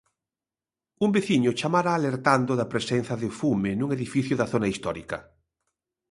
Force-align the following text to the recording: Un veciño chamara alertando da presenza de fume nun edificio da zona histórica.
Un 1.05 1.09
veciño 1.17 1.51
chamara 1.59 1.91
alertando 1.95 2.51
da 2.59 2.69
presenza 2.73 3.13
de 3.21 3.29
fume 3.39 3.71
nun 3.79 3.89
edificio 3.97 4.35
da 4.37 4.49
zona 4.53 4.67
histórica. 4.73 5.17